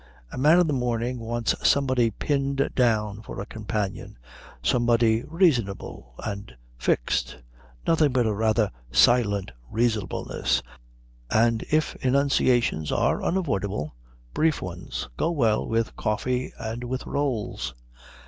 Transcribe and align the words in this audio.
A 0.31 0.37
man 0.39 0.59
in 0.59 0.65
the 0.65 0.73
morning 0.73 1.19
wants 1.19 1.53
somebody 1.69 2.09
pinned 2.09 2.71
down 2.73 3.21
for 3.21 3.39
a 3.39 3.45
companion, 3.45 4.17
somebody 4.63 5.23
reasonable 5.27 6.15
and 6.25 6.57
fixed. 6.75 7.37
Nothing 7.85 8.11
but 8.11 8.25
a 8.25 8.33
rather 8.33 8.71
silent 8.91 9.51
reasonableness, 9.69 10.63
and 11.29 11.61
if 11.69 11.95
enunciations 11.97 12.91
are 12.91 13.23
unavoidable 13.23 13.95
brief 14.33 14.59
ones, 14.59 15.07
go 15.17 15.29
well 15.29 15.67
with 15.67 15.95
coffee 15.95 16.51
and 16.57 16.83
with 16.83 17.05
rolls. 17.05 17.75